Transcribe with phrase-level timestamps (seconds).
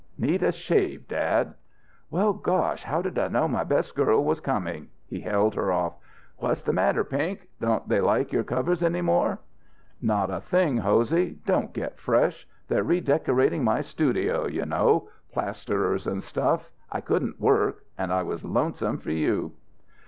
[0.17, 1.53] "Need a shave, dad."
[2.09, 5.93] "Well gosh how did I know my best girl was coming!" He held her off.
[6.37, 7.47] "What's the matter, Pink?
[7.61, 9.37] Don't they like your covers any more?"
[10.01, 11.37] "Not a thing, Hosey.
[11.45, 12.47] Don't get fresh.
[12.67, 16.71] They're redecorating my studio you know plasterers and stuff.
[16.91, 17.83] I couldn't work.
[17.95, 19.51] And I was lonesome for you."